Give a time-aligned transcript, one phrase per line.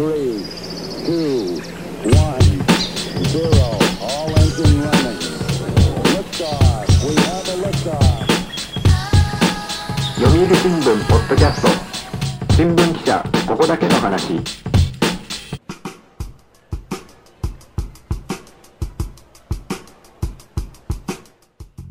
[0.00, 0.16] 読売
[10.56, 11.68] 新聞ポッドキャスト
[12.54, 14.40] 新聞記者ここだけの話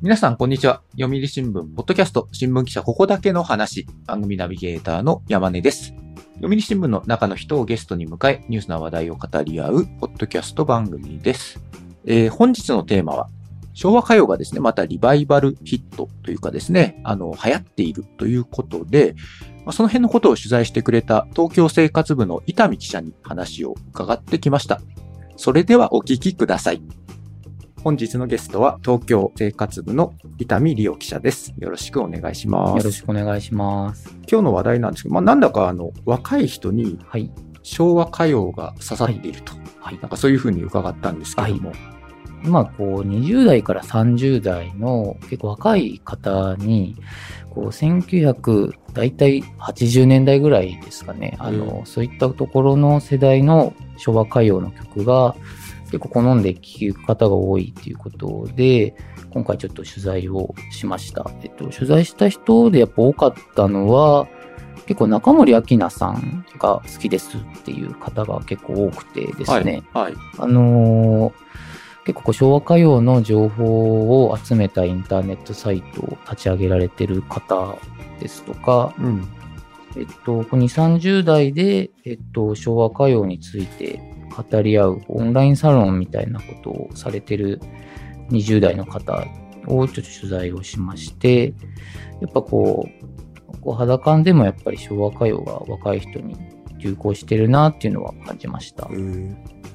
[0.02, 0.82] 皆さん、こんにちは。
[0.98, 5.94] 読売新聞、ポッドキャスト、新聞記者、ここだけの話、番組ナビゲーターの山根です。
[6.40, 11.62] 読売新聞の中の人をゲストに迎え、ニュースな話題を語り合う、ポッドキャスト番組です。
[12.06, 13.30] えー本日のテーマは、
[13.74, 19.16] 昭和歌謡がですね、またリバイバルヒットというかですね、あの、流行っているということで、
[19.66, 24.80] まあその辺のことを取材してくれた東京生活部の伊丹記者に話を伺ってきました。
[25.36, 26.82] それではお聞きください。
[27.84, 31.54] 本日のゲストは東京生活部の伊丹理央記者です。
[31.58, 32.78] よろしくお願いします。
[32.78, 34.10] よろしくお願いします。
[34.30, 37.32] 今日の話題なんですけど、まあ、なんだかあの若い人にはい。
[37.64, 41.72] 昭和歌謡が刺さっていると、はいなんかそういうふうに伺ったんですけども、
[42.44, 46.96] 今、こう、20代から30代の結構若い方に、
[47.50, 51.36] こう、1900、だいたい80年代ぐらいですかね。
[51.40, 55.36] あの、そういったところの世代の昭和歌謡の曲が
[55.92, 58.96] 結構好んで聴く方が多いっていうことで、
[59.32, 61.30] 今回ちょっと取材をしました。
[61.44, 64.28] えっと、取材した人でやっぱ多かったのは、
[64.86, 69.84] 結構中森明菜さんが好きですっていう方が結構多くてですね。
[69.94, 70.14] はい。
[70.38, 71.34] あのー
[72.06, 77.76] 結構昭和歌謡の情報を集めたインターネットサイトを立ち上げられてる方
[78.20, 79.28] ですとか、うん。
[79.96, 84.00] えっと、こう2、30代で、えっと、昭和歌謡について
[84.30, 87.60] 語り合うオンラインサロンみたいなことをされてる
[88.30, 89.26] 20代の方
[89.68, 91.54] をちょっと取材をしまして、
[92.22, 96.36] やっぱこう、こう肌感でもやっぱり昭和歌謡が若い人に
[96.78, 98.90] 流行してるなっていうのは感じました。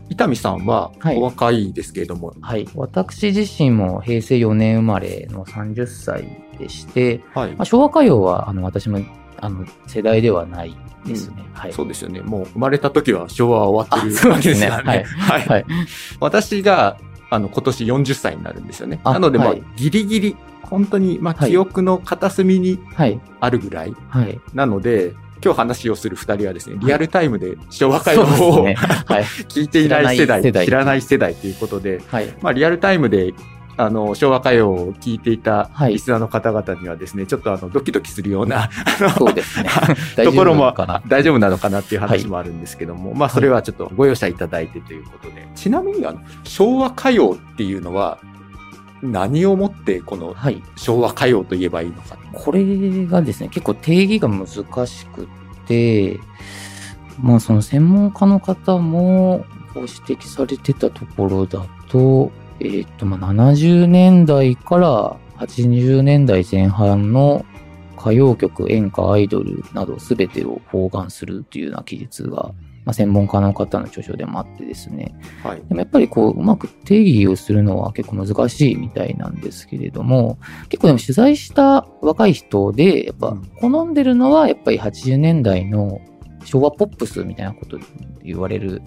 [0.08, 2.66] 伊丹さんははいお若いですけれども、はい。
[2.74, 6.24] 私自身も平成4年生まれの30歳
[6.58, 9.00] でして、はいまあ、昭和歌謡はあの私も
[9.44, 10.74] あの世代ではない
[11.04, 11.44] ですね。
[11.52, 11.72] はい。
[11.74, 12.20] そうですよね。
[12.22, 15.04] もう生まれた時は昭和は終わってるわけですからね。
[15.18, 15.40] はい。
[15.42, 15.66] はい。
[16.18, 16.96] 私が
[17.28, 19.00] あの今年40歳になるんですよね。
[19.04, 23.20] あなので、まあはいギリギリ、本当に、まあ、はい記憶の片隅にはい。
[23.40, 24.40] あるぐらいはい。
[24.54, 25.12] なので、
[25.44, 28.64] 今日話をする二人はですね、リアルタイムで昭和歌謡を。
[28.64, 28.74] はい。
[29.46, 32.34] 聞いていない世代、知らない世代知らない世代ということで、はい。
[32.40, 33.34] まあ、リアルタイムで、
[33.76, 38.70] あの、昭和歌謡を聞いていたはいリスナーの方々にはですね、ちょっとあの、ドキドキするような、
[39.18, 39.68] そうですね。
[40.16, 40.72] 大 ところも。
[41.08, 41.80] 大丈夫なのかな？
[41.80, 45.48] っていう話もあるんですけども、まあ、それはちょっとご容赦いただいてということで。
[45.54, 48.18] ちなみに、あの、昭和歌謡っていうのは、
[49.02, 50.62] 何をもってこのはい。
[50.76, 52.16] 昭和歌謡と言えばいいのか？
[52.32, 54.46] これがですね、結構定義が難
[54.86, 55.28] しく
[55.66, 56.18] て、
[57.20, 59.92] まあその専門家の方もこう指
[60.22, 67.44] 摘されてたところだと、えーっと、まあ70年代から80年代前半の
[67.98, 72.52] 歌謡曲、演歌、アイドルなど全てを包含するというような記述が、
[72.84, 75.62] まあ、専門家の方の著書でもあってですね、はい。
[75.66, 80.38] でもやっぱりこう、うまく定義をするのは結構難しいみたいなんですけれども、
[80.68, 83.50] 結構でも取材した若い人で、やっぱうん。
[83.72, 86.00] 好んでるのはやっぱり80年代の
[86.44, 87.84] 昭和ポップスみたいなことで
[88.22, 88.82] 言われる、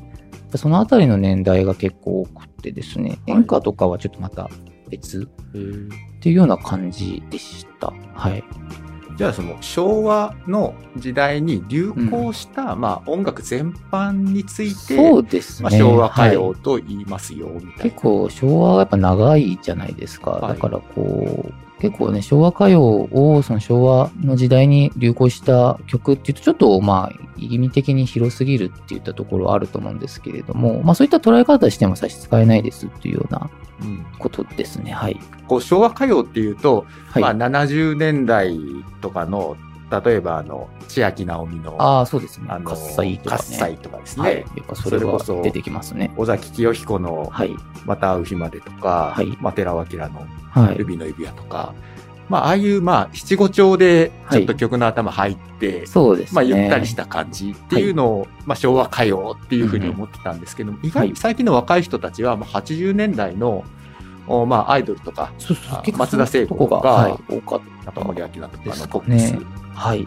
[0.56, 4.50] そのあたりの年代が結構多くてですね、はい演歌とかはちょっとまた
[4.90, 5.26] 別っ
[6.22, 7.92] ていうような感じでした。
[8.14, 8.44] はい。
[9.18, 15.70] じゃあその昭和の時代に流行した、まあ音楽全般について、そうですね。
[15.70, 17.84] まあ、昭和歌はい謡と言いますよ、みたいな。
[17.84, 20.32] 結構昭和はやっぱ長いじゃないですか。
[20.32, 33.50] はいだからこう、結構ね、昭和歌謡をその昭和の時代に流行した曲っていうと、ちょっとまあ、意味的に広すぎるっていったところはあると思うんですけれども、まあそういった捉え方しても差し支えないですっていうような
[33.82, 34.92] うんことですね。
[34.92, 35.20] はい。
[35.48, 37.22] こう昭和歌謡っていうと、はい。
[37.22, 38.58] まあ70年代
[39.02, 39.56] とかの、
[39.90, 42.48] 例えばあの、千秋直美の、ああ、そうですね。
[42.50, 43.42] あの、喝采とかね。
[43.42, 44.36] 喝采とかですはい。
[44.36, 44.64] ねや。
[44.64, 46.14] っぱそれは出てきますね。
[46.18, 47.56] 尾崎清彦の、はい。
[47.86, 50.78] また会う日までとか、はいまあ、寺尾明のはい。
[50.78, 51.74] 指の指輪とか、
[52.30, 56.36] まあ、ああいう、まあ、七五調で、ちょっと曲の頭入って、そうですね。
[56.36, 63.64] まあ、ゆったりした感じっていうのを、まあ、昭和歌謡っていうふうに思ってたんですけども、意外に最近の若い人たちは、まあ、80年代の、
[64.28, 67.77] おまあ、アイドルとか、そうそう松田聖子とかはい、多かった。
[67.88, 69.32] 中森明菜とかのポップス。
[69.34, 69.40] ね
[69.74, 70.06] はい。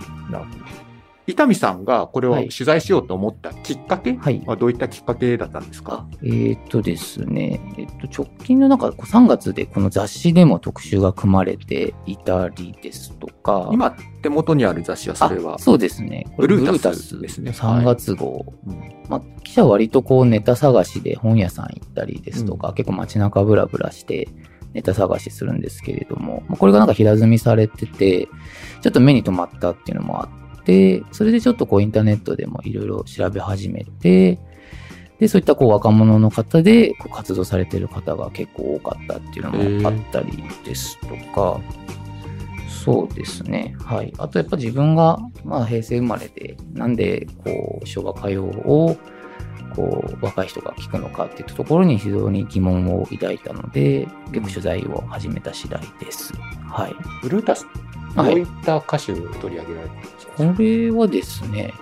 [1.27, 4.43] 伊丹さんがこれをはい取材しようと思ったきっかけはい。
[4.47, 6.07] はどういったきっかけだったんですか？
[6.11, 13.93] あえーっとですね、えっと、直近の中、こう3月でこの雑誌でも特集が組まれていたりですとか、今
[14.23, 15.55] 手元にある雑誌はそれは？
[15.55, 15.59] あ。
[15.59, 16.27] そうですね。
[16.37, 18.45] ブルータスですね3月号。
[18.67, 24.29] うんまあ、記者は割とこうネタ探しで本屋さん行ったりですとか、結構街中ブラブラして
[24.73, 28.29] ネタ探しするんですけれども、これがなんか平積みされてて、
[28.81, 30.29] ちょっと目に留まったっていうのもあ
[30.61, 34.39] って、それでちょっとこうインターネットでもいろいろ調べ始めて、
[35.19, 39.51] で、そういったこう若者の方でこう活動されてる方が結構多かったっていうの
[39.83, 41.61] もあったりですとか、
[42.69, 43.75] そうですね。
[43.85, 44.13] はい。
[44.17, 48.97] あとやっぱ自分が、まあ平成生まれで、なんでこう昭和歌謡を
[49.75, 56.33] こう若い人が聞くのかっていったところに非常に疑問を抱いたので、結構取材を始めた次第です。
[56.69, 56.95] はい。
[57.23, 57.67] ブルータス、
[58.17, 61.73] どうはいいった歌手を取り上げられてるんですか、これはですね、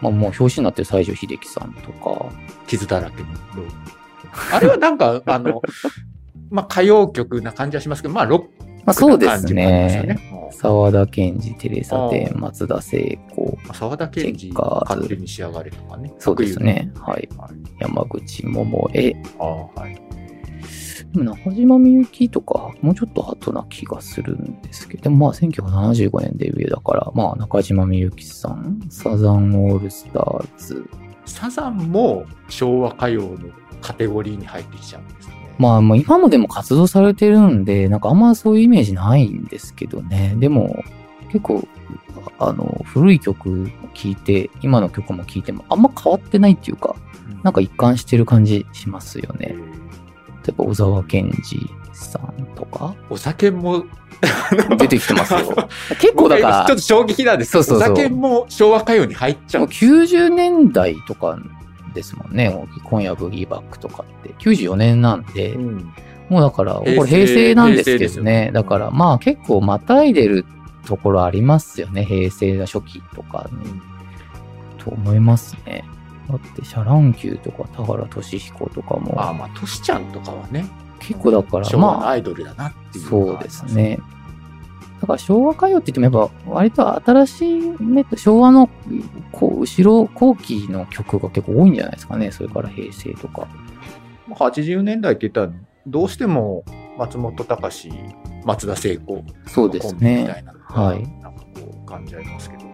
[0.00, 2.32] まあもう表紙になってる西城秀樹さんとか、
[2.66, 3.28] 傷だらけの
[4.52, 5.62] あれはなんか、あの、
[6.50, 8.48] まあ、歌謡曲な感じはしますけど、まあ、ロック
[8.84, 10.14] まあそうですな感じもありますよね。
[10.14, 10.30] ね。
[10.32, 16.12] うん沢田研二、テレサテあン、松田聖子、まあ沢田研二チェッカーズ勝手に仕上がれとかね。
[16.18, 16.92] そうですね。
[16.96, 17.28] はい。
[17.36, 17.50] はい。
[17.80, 20.08] 山口百恵、ああ、はい。
[21.12, 30.84] でも中島みゆきとか、もうちょっと後な気がするんですけど、でもまあ1975年デビューだから、まあ中島みゆきさん、サザンオールスターズ、
[31.24, 33.38] サザンも昭和歌謡の
[33.80, 35.37] カテゴリーに入ってきちゃうんですね。
[35.58, 40.34] まあもう今もでも活動されてるんで、なんかあんまそういうイメージないんですけどね。
[40.38, 40.82] でも
[41.32, 41.66] 結構、
[42.38, 46.94] あの、古い曲聴いて、今の曲も聴いてもあんま変わってないっていうか、
[47.42, 49.48] なんか一貫してる感じしますよね。
[49.50, 49.78] えー
[50.48, 53.84] 例えば小沢健二さんとか、お酒も、
[54.78, 55.40] 出てきてますよ。
[56.00, 61.38] 結構だからちょっ、と衝撃なんですけど、そうそうそうお酒も昭和歌謡に入っちゃう90年代とか
[61.98, 62.56] ですもんね。
[62.84, 64.30] 今夜ブギーバックとかって。
[64.38, 65.92] 94年なんで、うん
[66.28, 68.50] もうだから、これ平成なんですけどね。
[68.52, 70.44] だからまあ結構またいでる
[70.86, 72.04] ところありますよね。
[72.04, 73.80] 平成の初期とかに。
[74.78, 75.84] と思いますね。
[76.28, 80.66] だって、シャ乱Q とか田原俊彦とかも、ああ、まあ、トシちゃんとかはね、
[81.00, 83.64] 結構だから昭和のまあ、アイドルだなっていうのそうです。
[83.74, 83.98] ね。
[85.00, 88.68] だから昭和歌謡って言ってもやっぱ割と新しいメ昭和の
[89.32, 92.32] こう後ろ後期の曲が結構多いんじゃないですかね。
[92.32, 93.46] それから平成とか。
[94.30, 96.64] 80年代って言ったら、どうしても
[96.98, 97.90] 松本隆、
[98.44, 100.44] 松田聖子そうですね。
[100.64, 102.70] はいなんかこう感じありますけどね。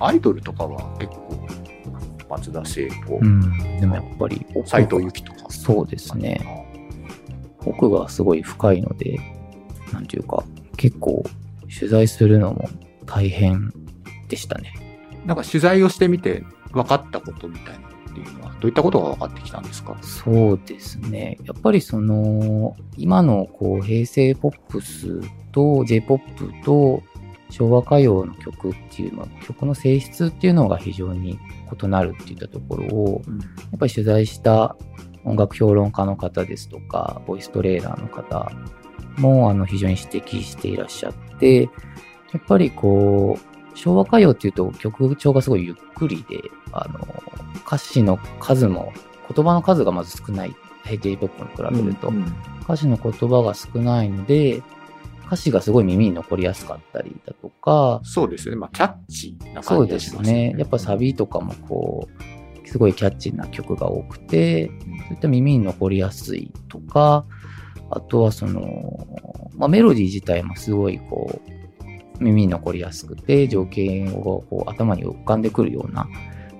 [0.00, 1.46] アイドルとかは結構、
[2.28, 3.80] 松田聖子う、ん。
[3.80, 5.50] でもやっぱり斎藤由貴とか。
[5.50, 6.66] そうですね。
[7.64, 9.18] 奥がすごい深いので、
[9.92, 10.44] なんていうか、
[10.76, 11.24] 結構
[11.74, 12.68] 取材するのも
[13.06, 13.72] 大変
[14.28, 14.72] でしたね。
[15.26, 19.96] なんか取材をしてみて分かったことみたいなっていうのは、どういったことが分かってきたんですか？
[20.02, 21.38] そうですね。
[21.44, 25.20] やっぱりその、今のこう平成ポップス
[25.52, 26.22] と J-POP
[26.64, 27.02] と
[27.50, 31.38] 昭和歌謡の曲っていうのは、曲の性質っていうのが非常に
[31.82, 33.22] 異なるっていったところを、
[33.70, 34.76] やっぱり取材した
[35.24, 38.50] 音楽評論家の方ですとか、ボイストレーラーの方
[39.18, 41.68] もあの非常に指摘していらっしゃって、や
[42.38, 46.40] っぱりこう、昭和歌謡っていうと曲調がすごいゆっくりで、
[46.72, 47.06] あの、
[47.66, 48.92] 歌詞の数も、
[49.34, 50.54] 言葉の数がまず少ない。
[50.84, 52.34] J-POP に比べると、うん
[52.64, 54.62] 歌詞の言葉が少ないので、
[55.26, 58.56] 歌詞がすごい耳に残りやすかったりだとか、そうですね。
[58.56, 60.54] まあ、キャッチーなそうで感じがしますすね。
[60.56, 62.08] やっぱサビとかもこ
[62.64, 64.72] う、すごいキャッチーな曲が多くて、そ
[65.10, 67.26] ういった耳に残りやすいとか、
[67.94, 69.06] あとはその、
[69.56, 76.08] まあ、メロディー自体もすごいこう、耳に残りやすくて、情景がこう頭に浮かんでくるような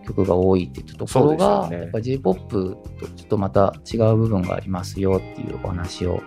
[0.07, 6.23] 曲が多いっていったところが、ねやっぱ J-POP とちょっとまた違う部分がありますよっていうお話を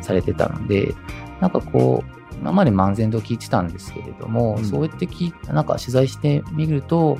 [0.00, 0.94] されてたので、
[1.40, 7.18] なんかこう、今まで漫然と聞いてたんですけれども、うんそうやって聞いなんか取材してみると、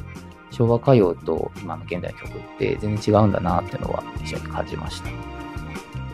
[0.50, 5.39] 昭和歌謡と今の現代の曲って全然違うんだなっていうのは非常に感じました。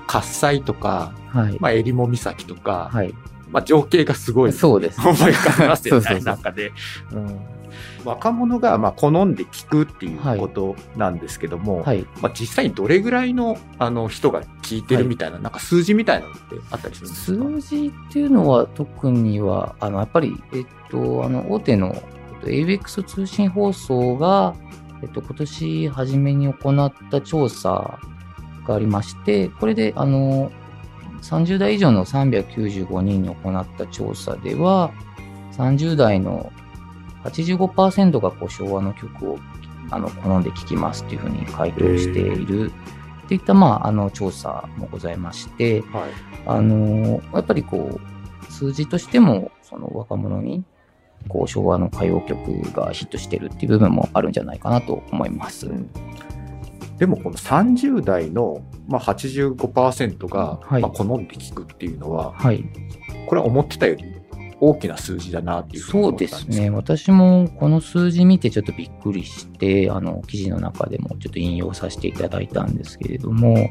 [0.06, 1.56] 喝采とか、はい。
[1.60, 3.14] まあ、襟裳岬とか、はい。
[3.50, 5.00] まあ、情景がすごいそうです。
[5.00, 6.72] 思い浮かびますよね、そうそうそうなんかで、
[7.12, 7.40] うん。
[8.04, 12.06] 若者がまあ好んで聞くっていうことなんですけども、はい。
[12.20, 17.60] まあ、実際にどれぐらいのあの人が聞いてるみたいな、なんか数字みたいなのってあったりするんですか？
[17.60, 24.54] 数字っていうのは特には、あの、やっぱり、えっと、あの、大手の、えっと、ABEX 通信放送が、
[25.02, 27.98] えっと、今年初めに行った調査
[28.66, 30.50] がありまして、これで、あの、
[31.22, 34.92] 30代以上の395人に行った調査では、
[35.52, 36.52] 30代の
[37.24, 39.38] 85%がこう昭和の曲を
[39.90, 42.72] あの好んで聴きますっていうふうに回答している
[43.24, 46.10] っていった、まあ、あの調査もございまして、はい。
[46.46, 50.64] あのやっぱりこう数字としてもその若者に
[51.28, 55.68] こう昭和の歌謡曲がヒットしてるっていう部分もあるんじゃないかなと思います。
[56.98, 60.82] でもこの30代の、まあ、85%が、はい。
[60.82, 62.64] まあ、好んで聞くっていうのは、はい、
[63.26, 64.04] これは思ってたより
[64.60, 66.70] 大きな数字だなっていうそうですね。
[66.70, 73.70] 私もこの数字見てちょっとびっくりして、あの、記事の中でもちょっと引用させていただいたんですけれども、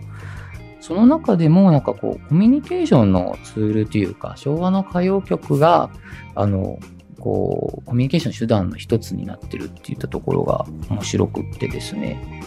[0.79, 5.89] その中でもなんかこう、コミュニケーションのツールというか、昭和の歌謡曲が、
[6.35, 6.77] あの、
[7.19, 12.43] こう、コミュニケーション手段の一つになってるっていったところが面白くってですね、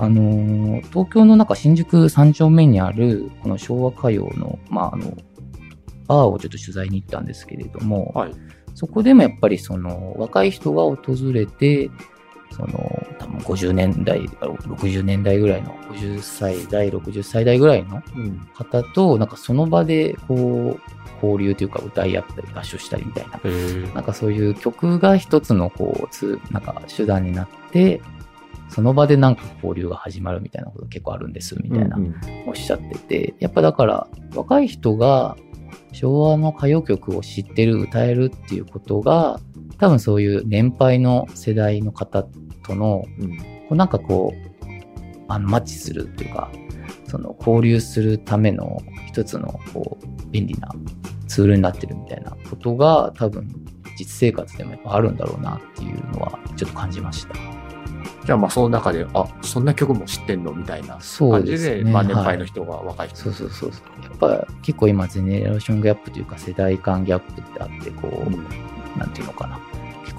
[0.00, 5.16] あの、東京の中新宿三丁目にある、この昭和歌謡の、まあ、あの、
[6.06, 8.32] バーをちょっと取材に行ったんですけれども、はい。
[8.74, 11.90] そこでもやっぱりその若い人が訪れて、
[12.52, 18.38] その多分50年代、60年代ぐらいの、50歳代、60歳代ぐらいのうん。
[18.54, 20.80] 方と、なんかその場でこう、
[21.20, 23.40] 交流というか歌い合ったり合唱したりみたいな、
[23.94, 28.00] なんかそういう曲が一つのこう、つなんか手段になって、
[28.68, 31.96] その場でなんか交流が始まるみたいなこと結構あるんです、みたいな。
[31.96, 32.14] うんうん。
[32.46, 35.36] おっしゃってて、やっぱだから若い人が
[35.92, 39.40] 昭和の歌謡曲を知ってる、歌えるっていうことが、
[39.78, 42.24] 多分そういう年配の世代の方
[42.64, 43.38] との、うん。
[43.38, 44.48] こうなんかこう、
[45.28, 46.50] あのマッチするっていうか、
[47.08, 50.68] その交流するための一つのこう便利な
[51.26, 53.48] ツールになってるみたいなことが多分
[53.98, 57.57] 実生活でもやっぱあるんだろうなっていうのはちょっと感じました。
[58.24, 61.90] じゃあまあその中で、あ、そんな曲も知ってんのみたいなそう感じで、ね。
[61.90, 63.16] まあ年配はいの人が若い人。
[63.18, 64.04] そうそうそうそう。
[64.04, 69.60] やっぱ結構今、ゼネレーションギャップというか、世代間ギャップってあって、こう、うんなんていうのかな。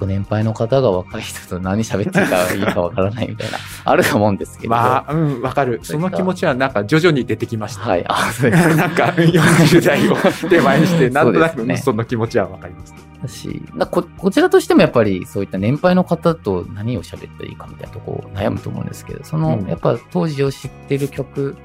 [0.00, 4.70] 構年配の方が若い人と何喋っていいかいいかわからないみたいな、あると思うんですけど。
[4.70, 5.80] まあ、うん、わかる。
[5.82, 7.82] その気持ちはなんか徐々に出てきました。
[7.82, 8.04] はい。
[8.08, 8.76] あ、そうです。
[8.76, 10.16] なんか40代を
[10.48, 12.94] 手前にして、 なんとなくねその気持ちはわかります。
[13.22, 21.56] だし、なここちらとしてもやっぱりそういった年配の方と何を喋ったらいいかみたいなとこ悩むと思うんですけど、その、うんやっぱ当時を知ってる曲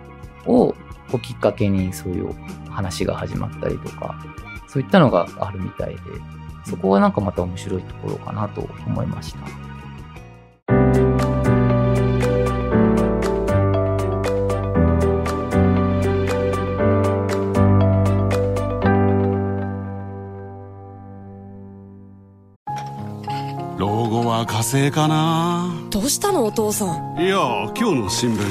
[0.46, 0.76] をこ
[1.14, 2.36] うきっかけにそういう
[2.70, 4.16] 話が始まったりとか、
[4.68, 6.02] そういったのがあるみたいで、
[6.66, 9.40] そこがなんかまた面白いところかなと思いました。
[23.78, 25.70] 老後は火星かな？
[25.92, 27.22] どうしたのお父さん？
[27.22, 27.38] いや
[27.78, 28.42] 今日の新聞。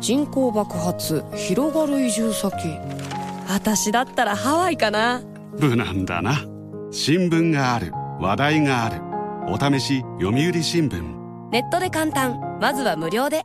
[0.00, 2.78] 人口爆発広がる移住先。
[3.48, 5.22] 私だったらハワイかな。
[5.58, 6.44] 無難だな
[6.92, 9.00] 新聞がある話題がある。
[9.46, 11.50] お試し読売新聞。
[11.50, 12.58] ネットで簡単。
[12.60, 13.44] まずは無料で。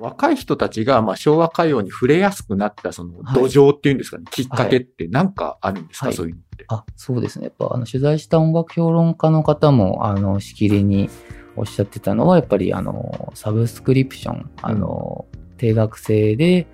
[0.00, 3.34] 若い人たちがまあ昭和歌謡に触れやすくなったそのはい。
[3.48, 6.16] 土壌っていうんですかね、きっかけってなんかあるんですか、はい。
[6.16, 6.64] そういうのって。
[6.66, 7.44] あ、そうですね。
[7.44, 11.08] やっぱ、あの、取材した音楽評論家の方も、あの、しきりに
[11.54, 15.26] おっしゃってたのは、やっぱり、あの、サブスクリプション、あの、
[15.58, 16.66] 定額制で、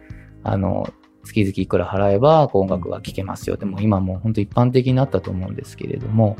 [0.44, 0.88] あの、
[1.32, 3.56] 月々いくら払えば、音楽が聴けますよ。
[3.56, 6.36] でも今もう本当一般的になったと思うんですけれども、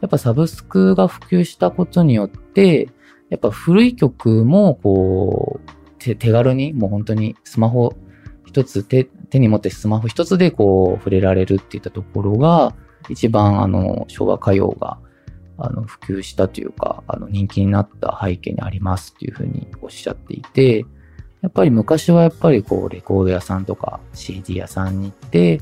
[0.00, 2.88] やっぱサブスクが普及したことによって、
[3.30, 7.94] やっぱ古い曲も、こう、手手軽に、もう本当にスマホ
[8.44, 12.74] 一つ手、手に持ってスマホ一つでこう触れられるっていったところが、
[13.08, 14.98] 一番あの、昭和歌謡が、
[15.58, 20.84] あの、普及したというか、あの、人気になった背景にありますっていうふうにおっしゃっていて、
[21.44, 25.60] やっぱり昔はやっぱりこう、レコード屋さんとか CD 屋さんに行って、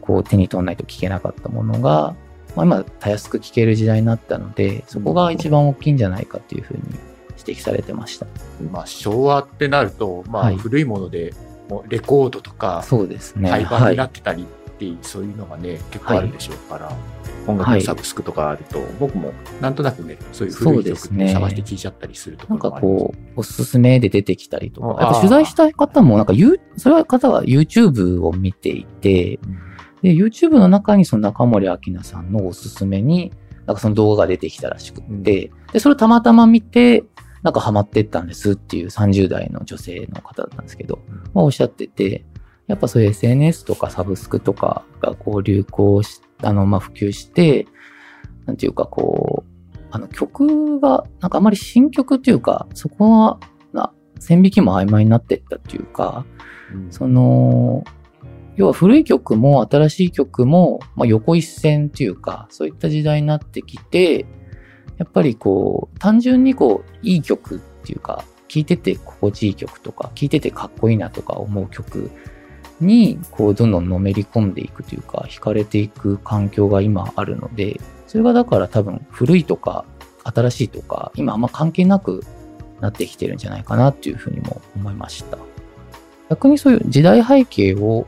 [0.00, 2.14] こう、手に取らないと聞けなかったものが、
[2.54, 6.82] まあ今、たやすく聞ける時代になったので、そこが一番大きいんじゃないかっていうふうに
[7.44, 8.26] 指摘されてました。
[8.70, 11.34] まあ昭和ってなると、まあはい古いもので、
[11.68, 13.50] もうレコードとか、そうですね。
[13.50, 14.10] 廃盤になはい。
[14.10, 16.92] ってたりっていう、そういうのがね、結構あるでしょうから、
[17.46, 22.70] 音楽のサブスクとかあると、僕もなんとなくね、そういう古い曲って探して聴いちゃったりするとこなんか。
[22.72, 29.38] こう、おすすめで出てきたりとか、やっぱ取材した方も、なんか、ゆそれは方は YouTube を見ていて、
[30.02, 33.32] で、YouTube の中にその中森明菜さんのおすすめに、
[33.66, 37.04] なんかその動画が出てきたらしくって、で、それをたまたま見て、
[37.42, 40.98] なんかハマってったんですっていう30代の女性の方だったんですけど、
[41.34, 42.24] まあおっしゃってて、
[42.66, 47.66] やっぱそういう SNS とかサブスクとかがこう流行し、あの、まあ普及して、
[48.46, 49.54] なんていうかこう、
[49.90, 53.40] あの曲が、なんかあまり新曲っていうか、そこは、
[53.72, 56.26] な線引きも曖昧になってったっていうか、
[56.74, 56.90] うん。
[56.90, 57.84] その、
[58.56, 64.26] 要は古い曲も新しい曲も、まあ、横一線というか、そういった時代になってきて、
[64.98, 72.10] やっぱりこう、単純にこう、いい曲っていうか、聴いてて心地いい曲とか、聴いててかっこいいなとか思う曲
[72.80, 79.84] に、こう、どんどんのめり込んでいくというか、惹かれていく環境が今あるので、それがだから多分古いとか、
[80.24, 82.24] 新しいとか、今あんま関係なく
[82.80, 85.38] なってきてるんじゃないかなっていうふうにも思いました。
[86.30, 88.06] 逆にそういう時代背景を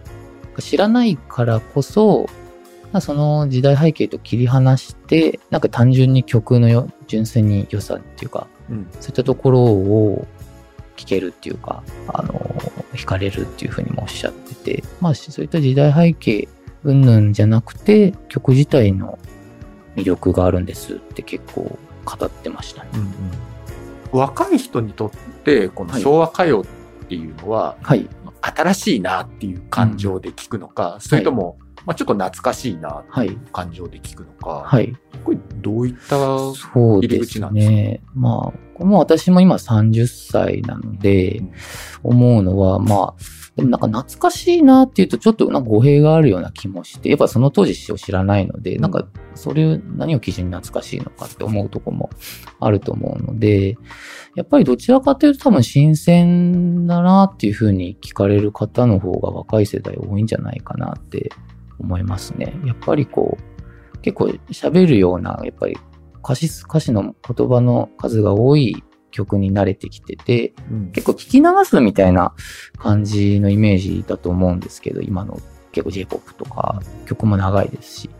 [0.58, 2.26] 知らないからこそ、
[2.92, 8.86] まあその時代背景と切り離して、なんか単純に曲のよ純粋に良さっていうか、うん。
[9.00, 10.26] そういったところを
[10.96, 12.34] 聞けるっていうか、あの、
[12.94, 16.48] 惹かれるっていうふうにもおっしゃってて、まあそういった時代背景
[16.84, 19.18] 云々じゃなくて、曲自体の
[19.96, 22.90] 魅力があるんですって結構語ってましたね。
[22.94, 23.10] うんうん
[24.12, 25.10] 若い人にとっ
[25.42, 26.64] て、このはい昭和歌謡っ
[27.08, 28.08] ていうのは、はい。
[28.40, 34.94] 新しいなっていう感情で聞くのか、それとも、まあ、ちょっと懐かしいなってはいいう感情で聞くのか、はい。
[35.24, 37.72] これどういった、入り口なんですか？
[37.72, 38.00] ね。
[38.14, 41.52] まあ、も私も今30歳なのでうん、
[42.02, 43.22] 思うのは、まあ、
[43.56, 52.10] でもなんか懐かしいなっていうとちょっとなんか語弊があるような気もして、やっぱその当時を知らないので、なんかそれを何を基準に懐かしいのかって思うとこも
[52.60, 53.78] あると思うので、
[54.34, 61.30] やっぱりどちらかというと多分新鮮だなっていうふうに聞かれる方の方が若い世代多いんじゃないかなって
[61.78, 62.54] 思いますね。
[62.64, 65.76] やっぱりこう、結構喋るような、やっぱり
[66.22, 72.34] 歌詞、歌詞の言葉の数が多い曲に慣れてきてて、うん結構聞き流すみたいな
[72.78, 75.38] 感じのイメージだと思うんですけど、今の
[75.72, 78.10] 結構 J-POP とか曲も長いですし、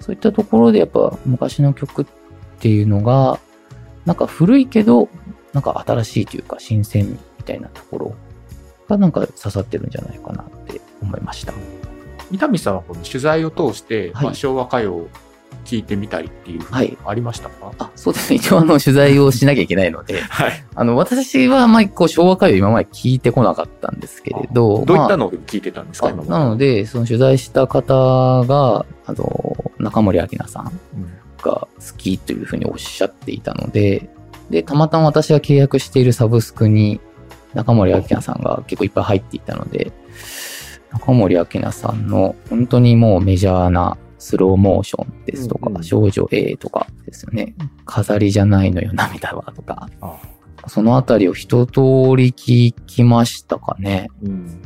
[0.00, 2.06] そういったところでやっぱ昔の曲っ
[2.60, 3.38] ていうのが、
[4.06, 5.08] なんか古いけど、
[5.52, 8.14] なんか新しいというか新鮮みたいなところ
[8.88, 11.52] がなんか刺さってるんじゃないかなって思いました。
[12.30, 14.24] 伊丹さんはこの取材を通して、はい。
[14.24, 15.08] まあ、昭和歌謡を
[15.64, 16.88] 聞いてみたりっていうふうはい。
[16.88, 18.36] にありましたか、あ、そうですね。
[18.36, 20.64] 一応あの取材をしなきゃいけないので、 はい。
[20.74, 26.28] あの、私はあんまりこう昭和歌謡今まで聞いてこなかったんですけれど、どういったまあのを聞いてたんですか、まで？
[26.28, 30.72] なので、その取材した方が、あの、中森明菜さん。
[31.40, 34.10] が好きというふうにおっしゃっていたので、
[34.50, 37.00] で、たまたま私が契約しているサブスクに
[37.54, 39.92] 中森明菜さんが結構いっぱい入っていたので、
[40.92, 47.54] 中森明菜さんの本当にもうメジャーなスローモーションですとか、うんうん少女 A とかですよね。
[47.84, 50.18] 飾りじゃないのよ、涙はとか、あ
[50.66, 51.80] そのあたりを一通
[52.16, 54.08] り聞きましたかね。
[54.22, 54.62] うん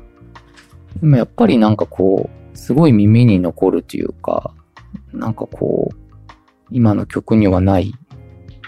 [1.01, 4.55] でもやっぱりなんかこう、すごい耳に残るというか、
[5.13, 5.97] なんかこう、
[6.71, 7.93] 今の曲にはない、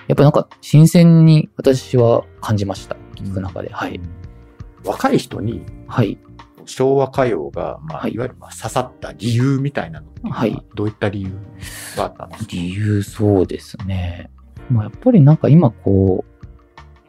[0.09, 2.97] やっぱなんか新鮮に私は感じました。
[3.15, 3.71] 聞く中で。
[3.71, 4.01] はい。
[4.85, 6.19] 若い人にはい。
[6.67, 8.13] 昭和歌謡が、まあ、はい。
[8.13, 10.63] いわゆるまあ刺さった理由みたいなのははい。
[10.75, 11.31] どういった理由
[11.97, 14.31] があったんですか、理由そうですね。
[14.71, 16.25] まあやっぱりなんか今こ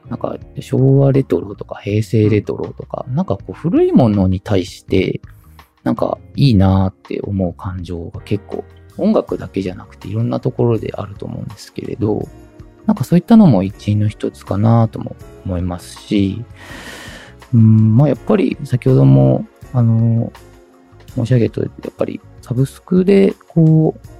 [0.05, 5.21] う、なんか昭和レトロとか平成レトロとか、なんかこう古いものに対して、
[5.83, 8.63] なんかいいなーって思う感情が結構
[8.97, 12.27] 音楽だけじゃなくていろんなところであると思うんですけれど、
[12.85, 15.15] なんかそういったのも一因の一つかなとも
[15.45, 16.43] 思いますし、
[17.53, 20.31] うん、まあやっぱり先ほども、あの、
[21.15, 24.15] 申し上げたとやっぱりサブスクでこう、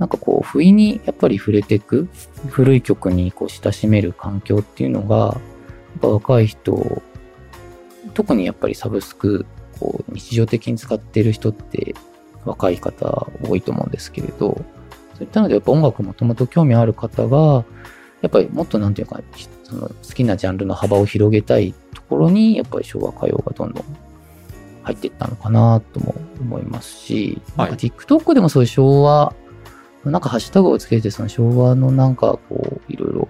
[0.00, 2.08] なんかこう、不意にやっぱり触れていく、
[2.48, 5.30] 古い曲にこう親しめる環境っていうのが、や
[5.98, 7.02] っぱ若い人、
[8.14, 9.44] 特にやっぱりサブスク、
[9.78, 11.94] こう、日常的に使ってる人って
[12.46, 14.64] 若い方多いと思うんですけれど、
[15.14, 17.64] そういったのでやっぱ音楽もともと興味ある方が、
[18.22, 19.20] やっぱりもっとなんていうか、
[19.64, 21.74] その好きなジャンルの幅を広げたい
[22.10, 23.84] ころに、やっぱり昭和歌謡がどんどん
[24.82, 27.72] 入っていったのかなとも思いますし、はい。
[27.72, 29.34] TikTok でもそういう昭和、
[30.04, 33.28] なんかハッシュタグをつけてその昭和のなんかこう、いろいろ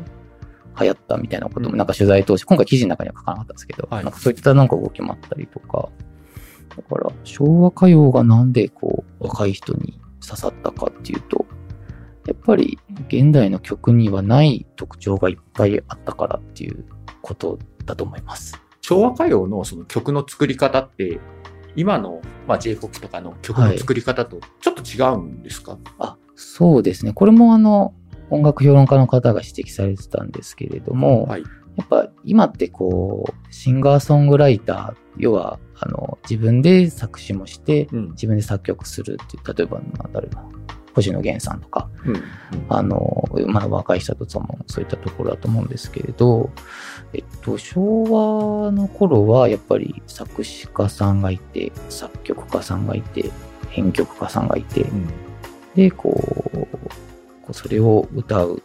[0.81, 1.71] 流行ったみたいなことうん。
[1.73, 4.05] もなんか取材通して、今回記事の中には書かなかったんですけど、はい。
[4.05, 5.89] なんかそういったなんか動きもあったりとか、
[6.77, 11.45] だから昭和歌謡がなんでこう、若い人に刺さったかっていうと、
[12.27, 16.85] やっぱり現代の曲にはない特徴がいっぱいあったからっていう
[17.23, 18.61] ことだと思います。
[18.81, 21.21] 昭和歌謡のその曲の作り方って、
[21.77, 27.13] 今の、まあ、J-POP とかの曲の作り方とちょっと違うんですか、あ、そうですね。
[27.13, 27.95] これもあの、
[28.31, 31.43] 音楽評論家の方が指摘されてたんですけれども、はい。
[31.77, 38.11] やっぱ今ってこう、シンガーソングライター、要は、あの、自分で作詞もして、うん。
[38.11, 40.21] 自分で作曲するって例えば、なんだ？
[40.21, 40.49] ろうな、
[40.95, 42.23] 星野源さんとか、うん。
[42.69, 46.51] あの、まだ若い人とかもそういったところだと思うんですけれど、
[47.13, 53.31] えっと、昭和の頃はやっぱり作詞家さんがいて、作曲家さんがいて、
[53.71, 55.09] 編曲家さんがいて、うん。
[55.75, 56.11] で、こ
[56.55, 56.69] う、こ
[57.51, 58.63] うそれを歌う、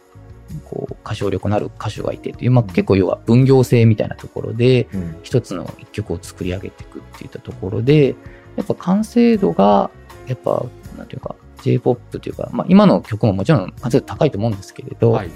[0.64, 5.16] こう、歌唱力のある歌手がいてという、まあ、結構要は分業制みたいなところで、うん。
[5.22, 8.14] 一つの一曲を作り上げていくっていったところで、
[8.56, 9.90] やっぱ完成度が、
[10.26, 10.64] やっぱ、
[10.96, 15.26] なんていうか、J-POP というか、まあ今の曲ももちろん完成度高いと思うんですけれど、はい。
[15.26, 15.32] や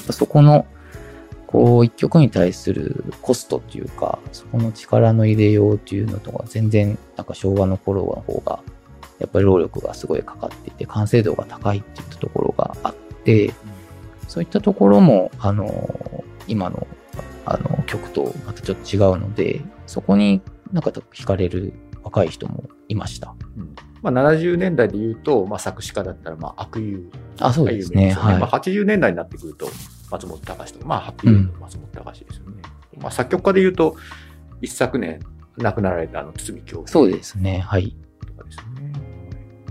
[0.00, 0.66] っぱそこの、
[1.46, 8.60] こう、一曲に対するコストっていうか、そこの力の入れようっていうのとか、全然、なんか昭和の頃の方が、
[9.18, 13.52] やっぱり労力がすごいかかっていて、完成度が高いっていったところがあって、
[14.26, 16.86] そういったところも、あの、今の、
[17.44, 20.40] あの、曲とまたちょっと違うので、そこに
[20.72, 23.34] なんか惹かれる若い人もいました。
[23.56, 23.73] うん
[24.04, 28.08] まあ、70年代で言うと、まあ、作詞家だったら、まあ、悪友あ、そうがですね。
[28.08, 28.12] ね。
[28.12, 28.38] はい。
[28.38, 29.66] まあ、80年代になってくると、
[30.10, 32.62] 松本隆とか、まあ、悪友の松本隆ですよね。
[32.98, 33.96] まあ、作曲家で言うと、
[34.60, 35.20] 一昨年
[35.56, 37.60] 亡くなられたあの、堤京平そうですね。
[37.60, 37.96] はい。
[38.26, 38.92] とかですよね。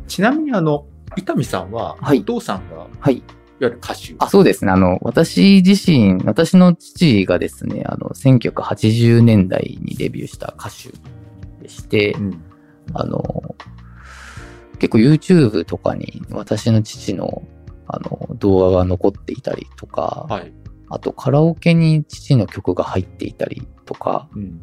[0.07, 3.21] ちなみにあの、伊丹さんは、はいお父さんが、いわはい。
[3.59, 4.15] ゆる歌手。
[4.17, 4.71] あ、そうですね。
[4.71, 10.89] あの、私自身、私の父がですね、あの、1980年代にデビューした歌手
[11.61, 12.41] でしてう、ん。
[12.93, 13.55] あの、
[14.83, 17.41] 結構 YouTube とかに私の父の、
[17.87, 20.51] あの、動画が残っていたりとか、はい。
[20.89, 24.61] あとカラオケに父の曲が入っていたりとかうん。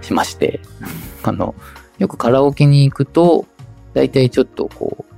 [0.00, 0.60] しまして、
[1.22, 1.54] あの、
[1.98, 3.44] よくカラオケに行くと、
[3.92, 5.14] だいたいちょっとこう、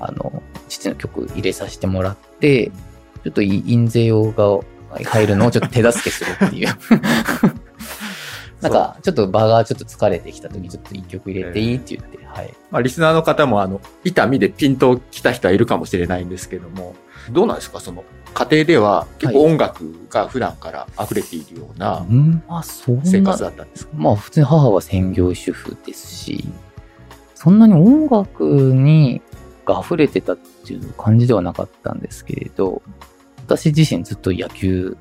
[0.00, 2.72] あの、父の曲入れさせてもらって、
[3.22, 4.58] ちょっとい印税用が
[5.04, 6.68] 入るのをちょっと手助けするっていう。
[8.62, 12.54] なんか、ちょっと場がちょっと疲れてきた時にちょっと一曲入れていいって言って、はい。
[12.70, 16.94] まあ、リスナーの方も、あの、痛みでピンと来た人はいるかもしれないんですけども、
[17.30, 17.78] どうなんですか？
[17.80, 22.04] その、家庭では結構音楽が普段から溢れているような。
[23.04, 26.48] 生活だったんですか、まあ普通に母は専業主婦ですし、
[27.34, 29.22] そんなに音楽に
[29.64, 32.82] が溢れてたっていう感じではなかったんですけれど、
[33.46, 34.96] 私自身ずっと野球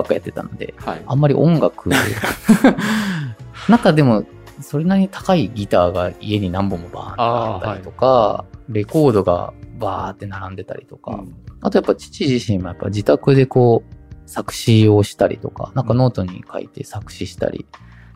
[0.00, 1.02] ばっかやってたので、はい。
[1.06, 1.90] あんまり音楽、
[3.68, 4.24] 中でも
[4.60, 11.34] それなりに高いギターが家に何本もバーンとあったりとか、レコードがバーって並んでたりとか、うん。
[11.60, 13.94] あとやっぱ父自身もやっぱ自宅でこう
[14.28, 17.66] 作詞をしたりとか、なんかノートに書いて作詞したり、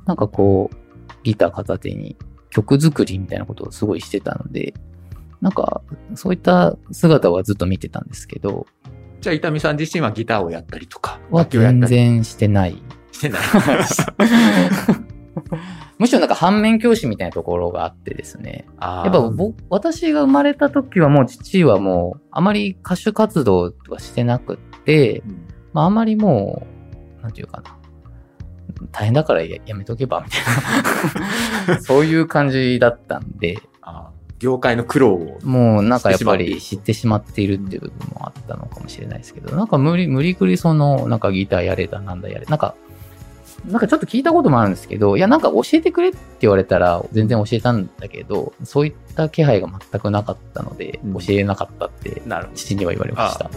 [0.06, 0.76] なんかこう
[1.22, 2.16] ギター片手に
[2.50, 4.74] 曲作りみたいなことをすごいしてたので、
[5.40, 5.82] なんか
[6.14, 8.66] そういった姿はずっと見てたんですけど、
[9.24, 12.82] じゃあ、伊丹さん自身はギターをやったりとか、は全然してない。
[13.10, 13.40] してない。
[15.96, 18.66] むしろなんか反面教師みたいなところがあってですね。
[18.78, 25.22] ややっぱ僕、私が生まれた時はもう父はもうあまり歌手活動はしてなくって、
[25.72, 26.66] まああまりも
[27.18, 27.78] う、なんていうかな。
[28.92, 30.36] 大変だからややめとけば、みた
[31.72, 31.80] いな。
[31.80, 33.62] そういう感じだったんで、
[34.38, 35.38] 業界の苦労を。
[35.42, 42.46] もうなんかやっぱり知知ってしまっているっていう部分もあったのかもしれないですけど、なんか無理、無理くりその、なんかギターやれだなんだやれ。
[42.46, 42.74] なんか、
[43.66, 52.22] なんかちょっと聞いたこともあるんですけど、いやなんか教えてくれって言われたら全然教えたんだけど、そういった気配が全くなかったので、うん教えなかったって。
[52.54, 53.50] 父には言われました。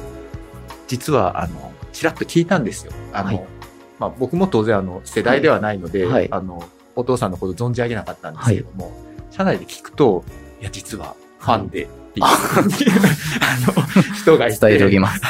[0.87, 2.93] 実は、あの、ちらっと聞いたんですよ。
[3.11, 3.45] あの、はい
[3.99, 6.63] まあ、僕も当然、あの、世代ではないので、はいはいあの、
[6.95, 8.91] お父さんのこと存じ上げなかったんですけども、
[9.31, 10.23] 社内で聞くと、
[10.61, 11.87] いや、実は、ファンで、
[12.25, 12.91] っていう、
[13.41, 14.59] あの、人がいて。
[14.59, 15.21] 伝えておきます。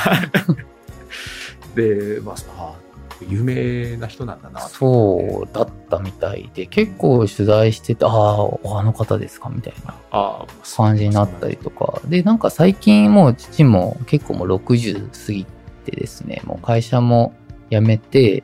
[1.76, 2.88] で、まあ、あ
[3.30, 12.02] 有名な人なんだなとそうだったみたいで、結構取材してて、ああ、あの方ですかみたいなああ、感じになったりとか。
[12.06, 15.45] で、なんか最近もう父も結構もう60過ぎ
[15.86, 17.34] てですね、もう会社も
[17.71, 18.43] 辞めて、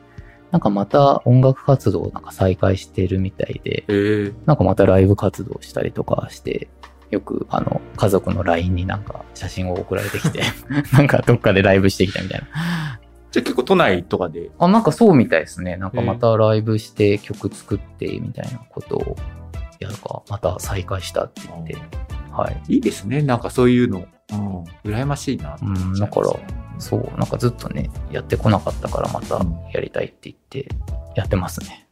[0.50, 6.68] なんかまた音楽活動をなんか再開してるみたいで、ええなんかまたライブ活動したりとかして、
[7.14, 10.42] よくあの家族の LINE になんか写真を送られてきて、
[10.92, 13.00] なんかどっかでライブしてきたみたいな。
[13.30, 15.76] じゃあ結構都内とかで、あ、なんかそうみたいですね。
[15.76, 19.16] なんかまたライブして曲作ってみたいなことを、
[19.80, 21.76] いや、なんかまた再開したって言って、
[22.30, 22.74] はい。
[22.74, 23.22] いいですね。
[23.22, 24.04] なんかそういうの。
[24.32, 24.64] うん。
[24.90, 29.40] 羨ましいなと思っちゃいますねうんそう、なんかずっとね、やってこなかったからまた
[29.72, 30.68] やりたいって言って、
[31.14, 31.88] やってますね。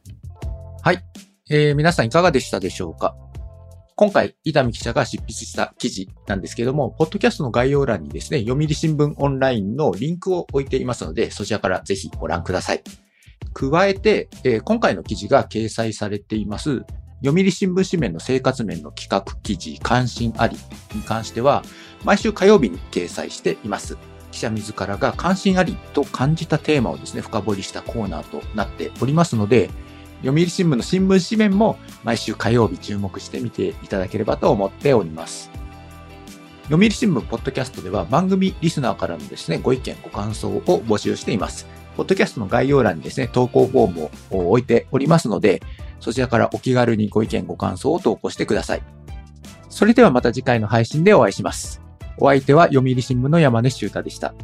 [0.82, 1.04] はい。
[1.50, 3.14] えー皆さんいかがでしたでしょうか？
[3.94, 12.82] 今回、伊丹記者が執筆した記事なんですけども、ポッドキャストの概要欄にですね、読売新聞オンラインのリンクを置いていますので、そちらからぜひご覧ください。
[13.52, 16.82] 加えて、えー今回の記事が掲載されています、
[17.24, 20.56] 読売新聞紙面の生活面の企画記事、関心あり
[20.94, 21.62] に関しては、
[22.04, 23.96] 毎週火曜日に掲載しています。
[24.32, 29.70] 記者自らが関心ありと感じたテーマをですね、深掘りしたコーナーとなっておりますので、
[30.22, 35.50] 読売新聞の新聞紙面も毎週火曜日注目してみていただければと思っております。
[36.64, 41.66] 読売新聞ポッドキャストでは番組リスナーからのですね、ご意見、ご感想を募集しています。
[41.96, 45.60] ポッドキャストの概要欄にですね、投稿フォームを置いておりますので、
[45.98, 48.82] そちらからお気軽にご意見、ご感想を投稿してください。
[49.68, 51.82] それではまた次回の配信でお会いします。
[52.18, 54.34] お相手は読売新聞の山根修太でした。